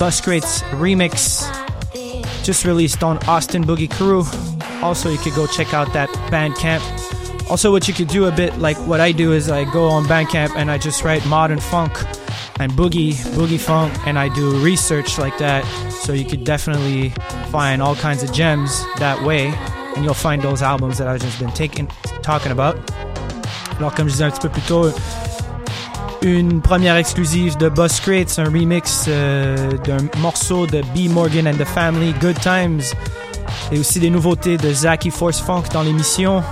Buscrates 0.00 0.60
remix, 0.72 1.44
just 2.42 2.64
released 2.64 3.04
on 3.04 3.18
Austin 3.28 3.62
Boogie 3.62 3.88
Crew. 3.88 4.24
Also, 4.82 5.08
you 5.08 5.18
could 5.18 5.36
go 5.36 5.46
check 5.46 5.72
out 5.72 5.92
that 5.92 6.08
Bandcamp. 6.32 6.82
Also, 7.48 7.70
what 7.70 7.86
you 7.86 7.94
could 7.94 8.08
do 8.08 8.24
a 8.24 8.32
bit 8.32 8.58
like 8.58 8.76
what 8.88 9.00
I 9.00 9.12
do 9.12 9.32
is 9.32 9.48
I 9.48 9.62
go 9.72 9.86
on 9.86 10.02
Bandcamp 10.06 10.56
and 10.56 10.68
I 10.68 10.76
just 10.76 11.04
write 11.04 11.24
modern 11.26 11.60
funk 11.60 11.92
and 12.58 12.72
boogie, 12.72 13.12
boogie 13.36 13.60
funk, 13.60 13.94
and 14.04 14.18
I 14.18 14.34
do 14.34 14.58
research 14.64 15.16
like 15.16 15.38
that. 15.38 15.64
So 15.92 16.12
you 16.12 16.24
could 16.24 16.42
definitely 16.42 17.10
find 17.52 17.80
all 17.80 17.94
kinds 17.94 18.24
of 18.24 18.32
gems 18.32 18.84
that 18.98 19.22
way, 19.22 19.54
and 19.94 20.04
you'll 20.04 20.12
find 20.12 20.42
those 20.42 20.60
albums 20.60 20.98
that 20.98 21.06
I've 21.06 21.20
just 21.20 21.38
been 21.38 21.52
taking, 21.52 21.86
talking 22.20 22.50
about. 22.50 22.90
Alors, 23.78 23.94
comme 23.94 24.08
je 24.08 24.12
disais 24.12 24.24
un 24.24 24.30
petit 24.30 24.40
peu 24.40 24.48
plus 24.48 24.62
tôt, 24.62 24.90
une 26.22 26.62
première 26.62 26.96
exclusive 26.96 27.56
de 27.58 27.68
Boss 27.68 28.00
Crates, 28.00 28.38
un 28.38 28.44
remix 28.44 29.06
euh, 29.08 29.72
d'un 29.84 29.98
morceau 30.20 30.66
de 30.66 30.80
B. 30.94 31.10
Morgan 31.10 31.48
and 31.48 31.56
the 31.56 31.66
Family, 31.66 32.14
Good 32.20 32.40
Times, 32.40 32.80
et 33.70 33.78
aussi 33.78 34.00
des 34.00 34.10
nouveautés 34.10 34.56
de 34.56 34.72
Zachy 34.72 35.10
Force 35.10 35.40
Funk 35.40 35.64
dans 35.72 35.82
l'émission. 35.82 36.42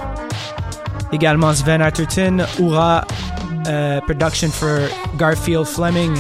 Également 1.13 1.55
Sven 1.55 1.81
Atherton, 1.81 2.45
Oura, 2.59 3.05
euh, 3.67 4.01
production 4.01 4.49
for 4.49 4.81
Garfield 5.19 5.65
Fleming. 5.65 6.15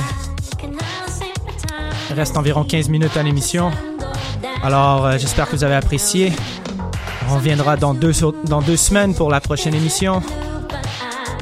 Il 2.10 2.16
reste 2.16 2.36
environ 2.36 2.64
15 2.64 2.88
minutes 2.88 3.16
à 3.16 3.22
l'émission. 3.22 3.70
Alors, 4.62 5.06
euh, 5.06 5.18
j'espère 5.18 5.46
que 5.50 5.56
vous 5.56 5.64
avez 5.64 5.74
apprécié. 5.74 6.32
On 7.30 7.34
reviendra 7.34 7.76
dans 7.76 7.94
deux, 7.94 8.12
dans 8.44 8.62
deux 8.62 8.76
semaines 8.76 9.14
pour 9.14 9.30
la 9.30 9.40
prochaine 9.40 9.74
émission. 9.74 10.22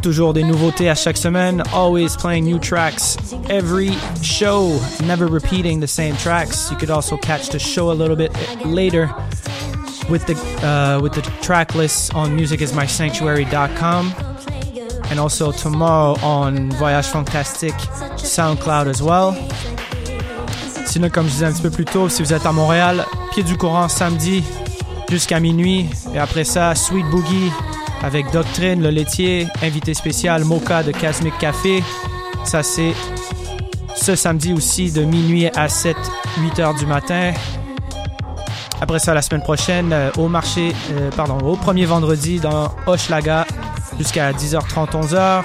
Toujours 0.02 0.32
des 0.32 0.44
nouveautés 0.44 0.88
à 0.88 0.94
chaque 0.94 1.16
semaine. 1.16 1.62
Always 1.74 2.16
playing 2.16 2.44
new 2.44 2.58
tracks 2.58 3.16
every 3.50 3.92
show. 4.22 4.80
Never 5.04 5.26
repeating 5.26 5.80
the 5.80 5.86
same 5.86 6.16
tracks. 6.16 6.70
You 6.70 6.76
could 6.76 6.90
also 6.90 7.16
catch 7.16 7.50
the 7.50 7.58
show 7.58 7.90
a 7.90 7.94
little 7.94 8.16
bit 8.16 8.32
later 8.64 9.10
with 10.08 10.24
the 10.26 10.34
uh, 10.64 11.00
with 11.02 11.12
the 11.12 11.22
track 11.42 11.74
list 11.74 12.14
on 12.14 12.36
musicismysanctuary.com 12.36 14.14
and 15.10 15.20
also 15.20 15.52
tomorrow 15.52 16.16
on 16.22 16.70
Voyage 16.72 17.06
Fantastique 17.06 17.78
SoundCloud 18.16 18.86
as 18.86 19.02
well. 19.02 19.34
Sinon, 20.86 21.10
comme 21.10 21.26
je 21.26 21.32
disais 21.32 21.46
un 21.46 21.52
petit 21.52 21.62
peu 21.62 21.70
plus 21.70 21.84
tôt, 21.84 22.08
si 22.08 22.22
vous 22.22 22.32
êtes 22.32 22.46
à 22.46 22.52
Montréal, 22.52 23.04
pied 23.32 23.42
du 23.42 23.56
courant 23.56 23.88
samedi 23.88 24.42
jusqu'à 25.08 25.38
minuit. 25.40 25.86
Et 26.14 26.18
après 26.18 26.44
ça, 26.44 26.74
Sweet 26.74 27.06
Boogie 27.10 27.52
avec 28.02 28.30
Doctrine, 28.30 28.82
le 28.82 28.90
laitier, 28.90 29.46
invité 29.62 29.94
spécial 29.94 30.44
Mocha 30.44 30.82
de 30.82 30.92
Casmic 30.92 31.36
Café. 31.38 31.82
Ça, 32.44 32.62
c'est 32.62 32.92
ce 33.94 34.14
samedi 34.16 34.52
aussi 34.52 34.90
de 34.90 35.02
minuit 35.02 35.48
à 35.48 35.68
7, 35.68 35.96
8 36.38 36.58
heures 36.60 36.74
du 36.74 36.86
matin. 36.86 37.32
Après 38.80 38.98
ça, 38.98 39.12
la 39.12 39.20
semaine 39.20 39.42
prochaine, 39.42 39.92
euh, 39.92 40.10
au 40.16 40.28
marché, 40.28 40.72
euh, 40.92 41.10
pardon, 41.14 41.38
au 41.40 41.56
premier 41.56 41.84
vendredi 41.84 42.40
dans 42.40 42.72
Hochelaga 42.86 43.46
jusqu'à 43.98 44.32
10h30, 44.32 44.92
11h. 44.92 45.42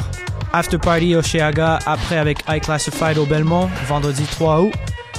After 0.54 0.78
Party 0.78 1.16
Hochelaga, 1.16 1.80
après 1.86 2.18
avec 2.18 2.40
High 2.48 2.62
Classified 2.62 3.18
au 3.18 3.26
Belmont, 3.26 3.70
vendredi 3.88 4.24
3 4.24 4.62
août. 4.62 4.74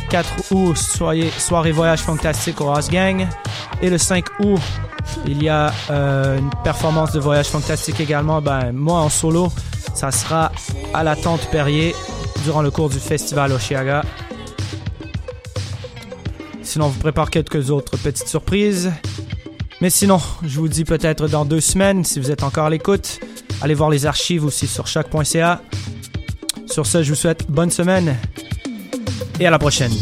4 0.09 0.53
août, 0.53 0.77
soirée, 0.77 1.31
soirée 1.37 1.73
voyage 1.73 2.01
fantastique 2.01 2.61
au 2.61 2.71
House 2.71 2.89
Gang. 2.89 3.27
Et 3.83 3.91
le 3.91 3.99
5 3.99 4.25
août, 4.41 4.61
il 5.27 5.43
y 5.43 5.49
a 5.49 5.73
euh, 5.91 6.39
une 6.39 6.51
performance 6.63 7.13
de 7.13 7.21
voyage 7.21 7.49
fantastique 7.49 8.01
également. 8.01 8.41
Ben, 8.41 8.73
moi 8.73 9.01
en 9.01 9.09
solo, 9.09 9.53
ça 9.95 10.11
sera 10.11 10.53
à 10.95 11.03
la 11.03 11.17
Tente 11.17 11.49
Perrier 11.51 11.95
durant 12.45 12.63
le 12.63 12.71
cours 12.71 12.89
du 12.89 12.99
festival 12.99 13.53
Oshiaga. 13.53 14.03
Sinon, 16.63 16.87
on 16.87 16.89
vous 16.89 17.01
prépare 17.01 17.31
quelques 17.31 17.71
autres 17.71 17.97
petites 17.97 18.29
surprises. 18.29 18.93
Mais 19.81 19.91
sinon, 19.91 20.21
je 20.43 20.59
vous 20.59 20.69
dis 20.69 20.85
peut-être 20.85 21.29
dans 21.29 21.45
deux 21.45 21.61
semaines, 21.61 22.05
si 22.05 22.19
vous 22.19 22.31
êtes 22.31 22.43
encore 22.43 22.67
à 22.67 22.71
l'écoute, 22.71 23.21
allez 23.63 23.75
voir 23.75 23.91
les 23.91 24.07
archives 24.07 24.45
aussi 24.45 24.67
sur 24.67 24.87
choc.ca. 24.87 25.61
Sur 26.67 26.87
ce, 26.87 27.03
je 27.03 27.11
vous 27.11 27.15
souhaite 27.15 27.51
bonne 27.51 27.71
semaine 27.71 28.17
et 29.39 29.47
à 29.47 29.51
la 29.51 29.59
prochaine. 29.59 29.93